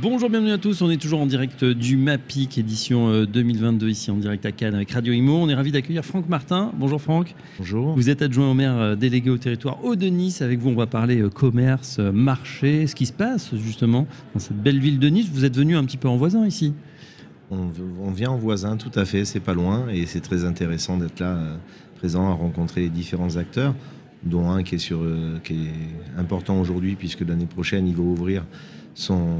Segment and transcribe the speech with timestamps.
[0.00, 0.80] Bonjour, bienvenue à tous.
[0.80, 4.74] On est toujours en direct du MAPIC, édition 2022, euh, ici en direct à Cannes
[4.74, 5.36] avec Radio Imo.
[5.36, 6.72] On est ravi d'accueillir Franck Martin.
[6.78, 7.34] Bonjour Franck.
[7.58, 7.94] Bonjour.
[7.94, 10.40] Vous êtes adjoint au maire euh, délégué au territoire Haut de Nice.
[10.40, 14.56] Avec vous, on va parler euh, commerce, marché, ce qui se passe justement dans cette
[14.56, 15.28] belle ville de Nice.
[15.30, 16.72] Vous êtes venu un petit peu en voisin ici.
[17.50, 21.20] On, vient en voisin, tout à fait, c'est pas loin et c'est très intéressant d'être
[21.20, 21.38] là,
[21.98, 23.74] présent, à rencontrer les différents acteurs
[24.22, 25.00] dont un qui est, sur,
[25.44, 28.44] qui est important aujourd'hui, puisque l'année prochaine, il va ouvrir
[28.98, 29.38] son,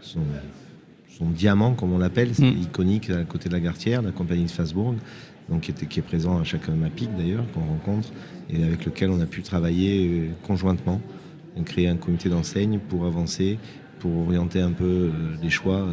[0.00, 2.62] son, diamant, comme on l'appelle, c'est mm.
[2.62, 4.94] iconique à côté de la Gartière, la compagnie de Fasbourg,
[5.50, 8.08] donc qui, était, qui est présent à chaque MAPIC d'ailleurs, qu'on rencontre,
[8.48, 11.00] et avec lequel on a pu travailler euh, conjointement,
[11.66, 13.58] créer un comité d'enseigne pour avancer,
[13.98, 15.10] pour orienter un peu euh,
[15.42, 15.86] les choix.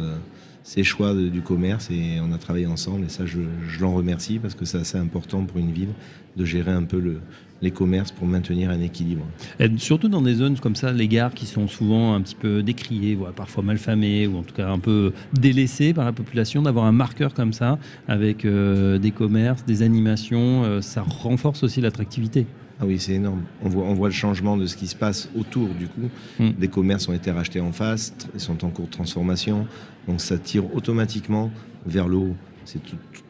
[0.66, 4.40] Ces choix du commerce et on a travaillé ensemble et ça je, je l'en remercie
[4.40, 5.90] parce que c'est assez important pour une ville
[6.36, 7.20] de gérer un peu le,
[7.62, 9.24] les commerces pour maintenir un équilibre.
[9.60, 12.64] Et surtout dans des zones comme ça, les gares qui sont souvent un petit peu
[12.64, 16.86] décriées, voire parfois malfamées, ou en tout cas un peu délaissées par la population, d'avoir
[16.86, 22.44] un marqueur comme ça, avec euh, des commerces, des animations, euh, ça renforce aussi l'attractivité.
[22.80, 23.42] Ah oui, c'est énorme.
[23.62, 26.10] On voit, on voit le changement de ce qui se passe autour du coup.
[26.38, 26.50] Hmm.
[26.58, 29.66] Des commerces ont été rachetés en face, ils sont en cours de transformation,
[30.06, 31.50] donc ça tire automatiquement
[31.86, 32.36] vers le haut.
[32.64, 32.80] C'est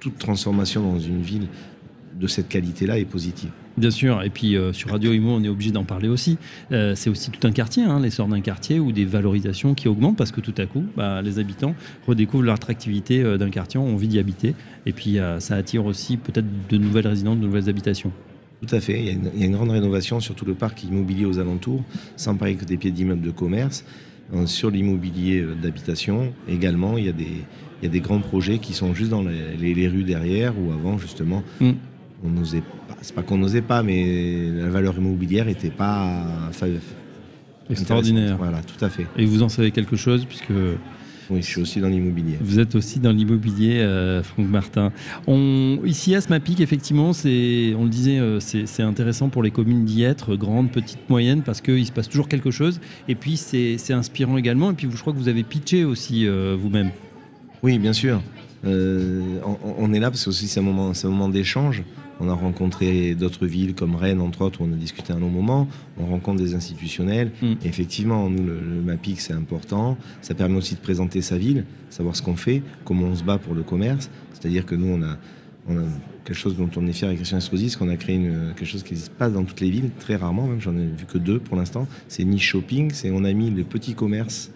[0.00, 1.48] toute transformation dans une ville
[2.18, 3.50] de cette qualité-là est positive.
[3.76, 6.38] Bien sûr, et puis euh, sur Radio Imo, on est obligé d'en parler aussi.
[6.72, 10.16] Euh, c'est aussi tout un quartier, hein, l'essor d'un quartier ou des valorisations qui augmentent
[10.16, 11.74] parce que tout à coup, bah, les habitants
[12.06, 14.54] redécouvrent l'attractivité euh, d'un quartier, ont envie d'y habiter,
[14.86, 18.12] et puis ça attire aussi peut-être de nouvelles résidences, de nouvelles habitations.
[18.60, 20.44] Tout à fait, il y, a une, il y, a une, grande rénovation sur tout
[20.44, 21.84] le parc immobilier aux alentours,
[22.16, 23.84] sans parler que des pieds d'immeubles de commerce.
[24.46, 27.44] Sur l'immobilier d'habitation également, il y, a des,
[27.80, 30.72] il y, a des, grands projets qui sont juste dans les, les, rues derrière, ou
[30.72, 31.72] avant justement, mm.
[32.24, 32.62] on n'osait
[33.02, 36.50] c'est pas qu'on n'osait pas, mais la valeur immobilière n'était pas
[37.70, 38.36] extraordinaire.
[38.36, 39.06] Voilà, tout à fait.
[39.16, 40.52] Et vous en savez quelque chose puisque
[41.30, 42.36] oui, je suis aussi dans l'immobilier.
[42.40, 44.92] Vous êtes aussi dans l'immobilier, euh, Franck Martin.
[45.26, 49.84] On, ici à SMAPIC, effectivement, c'est, on le disait, euh, c'est, intéressant pour les communes
[49.84, 52.80] d'y être, grandes, petites, moyennes, parce qu'il se passe toujours quelque chose.
[53.08, 54.70] Et puis c'est, inspirant également.
[54.70, 56.90] Et puis je crois que vous avez pitché aussi euh, vous-même.
[57.62, 58.22] Oui, bien sûr.
[58.64, 61.82] on, est là parce que c'est un moment, c'est un moment d'échange.
[62.20, 65.28] On a rencontré d'autres villes comme Rennes, entre autres, où on a discuté un long
[65.28, 65.68] moment.
[65.98, 67.30] On rencontre des institutionnels.
[67.42, 67.54] Mm.
[67.64, 69.96] effectivement, nous, le, MAPIC, c'est important.
[70.22, 73.38] Ça permet aussi de présenter sa ville, savoir ce qu'on fait, comment on se bat
[73.38, 74.10] pour le commerce.
[74.32, 75.18] C'est-à-dire que nous, on a,
[75.68, 75.84] on a
[76.24, 78.68] quelque chose dont on est fier avec Christian Estrosi, c'est qu'on a créé une, quelque
[78.68, 81.18] chose qui n'existe pas dans toutes les villes, très rarement même, j'en ai vu que
[81.18, 81.86] deux pour l'instant.
[82.08, 84.50] C'est Niche Shopping, c'est on a mis les petits commerces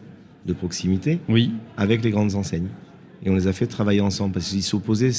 [0.46, 1.52] de proximité oui.
[1.76, 2.68] avec les grandes enseignes
[3.24, 5.12] et on les a fait travailler ensemble parce qu'ils s'opposaient,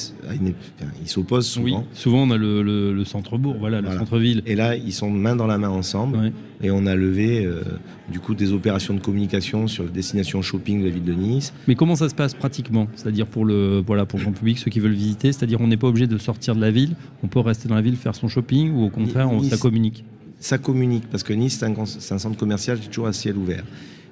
[1.02, 1.80] ils s'opposent souvent.
[1.82, 4.42] Oui, souvent on a le, centre-bourg, voilà, le centre-ville.
[4.46, 6.32] Et là, ils sont main dans la main ensemble
[6.64, 7.62] et on a levé euh,
[8.10, 11.54] du coup des opérations de communication sur la destination shopping de la ville de Nice.
[11.68, 12.88] Mais comment ça se passe pratiquement?
[12.96, 15.78] C'est-à-dire pour le voilà pour le grand public, ceux qui veulent visiter, c'est-à-dire on n'est
[15.78, 18.28] pas obligé de sortir de la ville, on peut rester dans la ville faire son
[18.28, 20.04] shopping ou au contraire on, ça communique?
[20.40, 21.86] Ça communique parce que Nice c'est un, un
[22.20, 23.64] centre commercial qui est toujours à ciel ouvert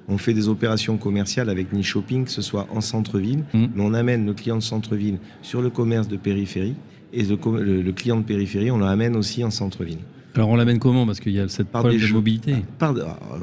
[0.08, 3.66] on fait des opérations commerciales avec Niche Shopping, que ce soit en centre-ville, mmh.
[3.74, 6.74] mais on amène le client de centre-ville sur le commerce de périphérie,
[7.12, 9.98] et le, client de périphérie, on l'amène aussi en centre-ville.
[10.34, 11.06] Alors on l'amène comment?
[11.06, 12.54] Parce qu'il y a cette part de mobilité.
[12.78, 12.94] Par,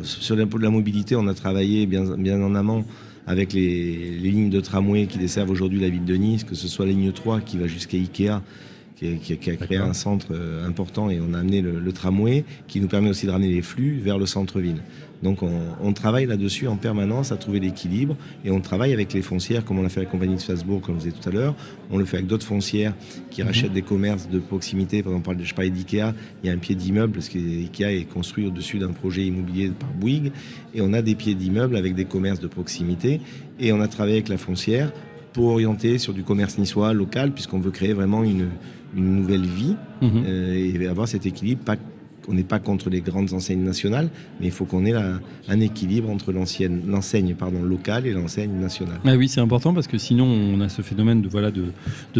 [0.04, 2.86] sur l'impôt de la mobilité, on a travaillé bien, bien en amont
[3.26, 6.70] avec les, les lignes de tramway qui desservent aujourd'hui la ville de Nice, que ce
[6.70, 8.42] soit la ligne 3 qui va jusqu'à Ikea,
[8.98, 12.88] qui, a créé un centre euh, important et on a amené le, tramway qui nous
[12.88, 14.82] permet aussi de ramener les flux vers le centre-ville.
[15.24, 18.16] Donc on, travaille là-dessus en permanence à trouver l'équilibre
[18.46, 20.82] et on travaille avec les foncières comme on l'a fait avec la compagnie de Strasbourg
[20.82, 21.56] comme je disais tout à l'heure.
[21.90, 22.94] On le fait avec d'autres foncières
[23.32, 23.48] qui mhm.
[23.48, 25.02] rachètent des commerces de proximité.
[25.02, 28.46] Par exemple, je parlais d'IKEA, il y a un pied d'immeuble parce qu'IKEA est construit
[28.46, 30.32] au-dessus d'un projet immobilier par Bouygues
[30.76, 33.20] et on a des pieds d'immeuble avec des commerces de proximité
[33.60, 34.92] et on a travaillé avec la foncière
[35.38, 38.50] pour orienter sur du commerce niçois local puisqu'on veut créer vraiment une,
[38.96, 40.24] une nouvelle vie mhm.
[40.26, 41.76] euh, et avoir cet équilibre, pas
[42.28, 44.10] on n'est pas contre les grandes enseignes nationales,
[44.40, 49.00] mais il faut qu'on ait un équilibre entre l'ancienne, l'enseigne pardon, locale et l'enseigne nationale.
[49.06, 51.72] Ah oui, c'est important parce que sinon on a ce phénomène de, voilà, de,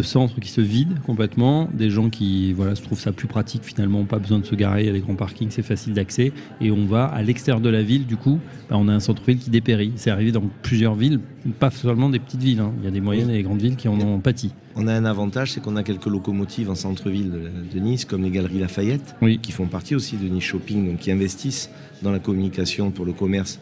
[0.02, 4.04] centres qui se vident complètement, des gens qui voilà, se trouvent ça plus pratique finalement,
[4.04, 6.70] pas besoin de se garer, il y a des grands parkings, c'est facile d'accès, et
[6.70, 8.38] on va à l'extérieur de la ville, du coup,
[8.70, 9.92] bah, on a un centre-ville qui dépérit.
[9.96, 11.20] C'est arrivé dans plusieurs villes,
[11.58, 12.72] pas seulement des petites villes, hein.
[12.78, 14.52] il y a des moyennes et des grandes villes qui en ont pâti.
[14.80, 17.32] On a un avantage, c'est qu'on a quelques locomotives en centre-ville
[17.72, 21.10] de, Nice, comme les Galeries Lafayette, qui font partie aussi de Nice Shopping, donc qui
[21.10, 21.68] investissent
[22.00, 23.58] dans la communication pour le commerce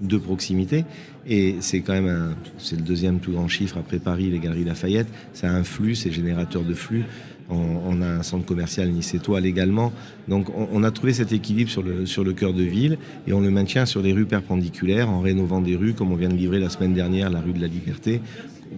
[0.00, 0.84] de proximité.
[1.26, 5.08] Et c'est quand même c'est le deuxième plus grand chiffre après Paris, les Galeries Lafayette.
[5.32, 7.04] C'est un flux, c'est générateur de flux.
[7.52, 9.92] On, a un centre commercial Nice Étoile également.
[10.28, 12.96] Donc on, a trouvé cet équilibre sur le, sur le cœur de ville
[13.26, 16.28] et on le maintient sur les rues perpendiculaires en rénovant des rues comme on vient
[16.28, 18.20] de livrer la semaine dernière la rue de la Liberté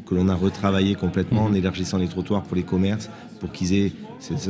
[0.07, 1.57] que l'on a retravaillé complètement en mhm.
[1.57, 3.11] élargissant les trottoirs pour les commerces,
[3.41, 3.93] pour qu'ils aient,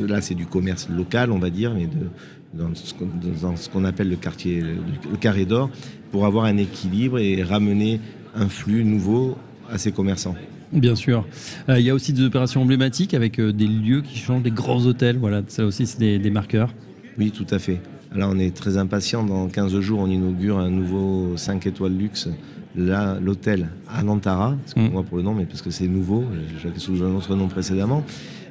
[0.06, 2.08] là c'est du commerce local on va dire, mais de,
[2.54, 5.70] dans ce qu'on appelle le quartier, le carré d'or,
[6.10, 8.00] pour avoir un équilibre et ramener
[8.34, 9.36] un flux nouveau
[9.70, 10.34] à ces commerçants.
[10.72, 11.26] Bien sûr.
[11.68, 14.50] Euh, il y a aussi des opérations emblématiques avec euh, des lieux qui changent, des
[14.50, 15.18] grands hôtels.
[15.18, 16.74] Voilà, ça aussi, c'est des, marqueurs.
[17.18, 17.80] Oui, tout à fait.
[18.14, 19.22] Là, on est très impatient.
[19.22, 22.28] Dans 15 jours, on inaugure un nouveau 5 étoiles luxe.
[22.74, 25.04] Là, l'hôtel à Nantara, moi mm.
[25.04, 26.24] pour le nom, mais parce que c'est nouveau.
[26.62, 28.04] J'avais sous un autre nom précédemment.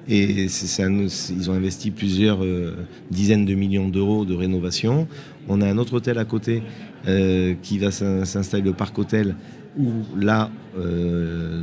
[0.07, 2.75] Et ils ont investi plusieurs euh,
[3.12, 5.07] dizaines de millions d'euros de rénovation.
[5.47, 6.63] On a un autre hôtel à côté
[7.63, 9.35] qui va s'installer, le Parc Hôtel,
[9.77, 11.62] où là, euh,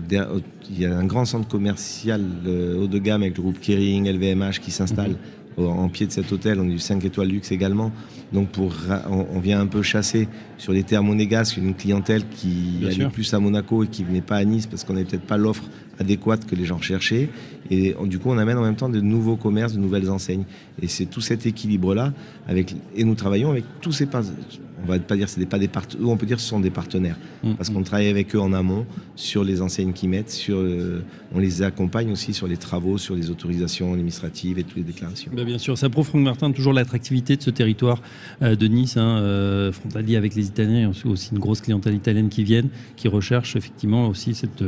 [0.70, 4.08] il y a un grand centre commercial euh, haut de gamme avec le groupe Kering,
[4.08, 5.16] LVMH qui s'installe mhm.
[5.58, 6.60] En pied de cet hôtel.
[6.60, 7.93] On a eu 5 étoiles luxe également.
[8.32, 8.75] Donc pour,
[9.08, 10.28] on, vient un peu chasser
[10.58, 14.37] sur les terres monégasques une clientèle qui allait plus à Monaco et qui venait pas
[14.37, 15.64] à Nice parce qu'on n'avait peut-être pas l'offre
[15.98, 17.28] adéquate que les gens recherchaient.
[17.70, 20.44] Et du coup, on amène en même temps de nouveaux commerces, de nouvelles enseignes.
[20.80, 22.12] Et c'est tout cet équilibre-là.
[22.46, 24.06] Avec, et nous travaillons avec tous ces
[24.82, 25.68] on va pas dire c'est pas des
[26.02, 28.52] on peut dire que ce sont des partenaires mm, parce qu'on travaille avec eux en
[28.52, 28.86] amont
[29.16, 31.02] sur les enseignes qu'ils mettent, sur, euh,
[31.34, 35.32] on les accompagne aussi sur les travaux, sur les autorisations administratives et toutes les déclarations.
[35.34, 38.00] Bah, bien sûr, ça prouve Franck Martin toujours l'attractivité de ce territoire
[38.42, 42.44] euh, de Nice, hein, euh, frontalier avec les Italiens, aussi une grosse clientèle italienne qui
[42.44, 44.62] viennent, qui recherche effectivement aussi cette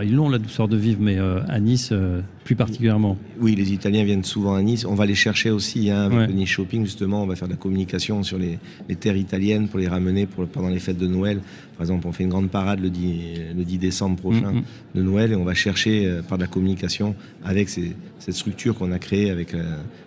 [0.00, 3.18] ils l'ont la douceur de vivre, mais euh, à Nice euh, plus particulièrement.
[3.38, 4.86] Oui, les Italiens viennent souvent à Nice.
[4.86, 7.22] On va les chercher aussi hein, avec le Nice Shopping, justement.
[7.22, 8.58] On va faire de la communication sur les,
[8.96, 11.40] terres italiennes pour les ramener pour, pendant les fêtes de Noël.
[11.76, 14.96] Par exemple, on fait une grande parade le 10, le 10 décembre prochain mm-hmm.
[14.96, 17.14] de Noël et on va chercher euh, par de la communication
[17.44, 19.54] avec cette structure qu'on a créée avec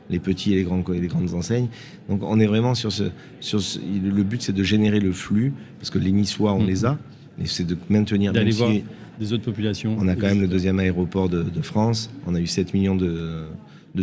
[0.09, 1.67] les petits et les, grands, les grandes enseignes.
[2.09, 3.03] Donc on est vraiment sur ce.
[3.39, 6.67] Sur le but, c'est de générer le flux, parce que les Niçois, on mm-hmm.
[6.67, 6.97] les a.
[7.37, 8.31] Mais c'est de maintenir
[9.19, 9.95] des autres populations.
[9.99, 12.09] On a quand même le deuxième aéroport de, France.
[12.27, 13.45] On a eu 7 millions de,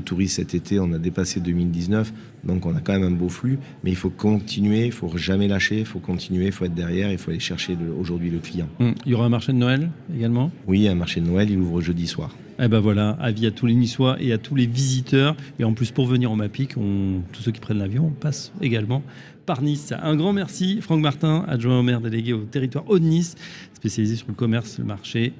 [0.01, 0.79] touristes cet été.
[0.81, 2.13] On a dépassé 2019.
[2.45, 3.59] Donc on a quand même un beau flux.
[3.85, 4.87] Mais il faut continuer.
[4.87, 5.81] Il faut jamais lâcher.
[5.81, 6.47] Il faut continuer.
[6.47, 7.11] Il faut être derrière.
[7.11, 8.69] Il faut aller chercher aujourd'hui le client.
[8.81, 8.95] Hum.
[9.07, 10.51] Il y aura un marché de Noël également?
[10.67, 11.51] Oui, un marché de Noël.
[11.51, 12.31] Il ouvre jeudi soir.
[12.65, 15.35] Eh ben voilà, avis à tous les Niçois et à tous les visiteurs.
[15.59, 19.03] Et en plus, pour venir au MAPIC, on, tous ceux qui prennent l'avion passent également
[19.47, 19.93] par Nice.
[20.01, 23.35] Un grand merci, Franck Martin, adjoint au maire délégué au territoire Haut-de-Nice,
[23.75, 25.33] spécialisé sur le commerce, le marché,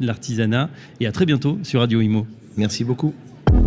[0.00, 0.70] l'artisanat.
[1.00, 2.26] Et à très bientôt sur Radio Imo.
[2.56, 3.14] Merci beaucoup.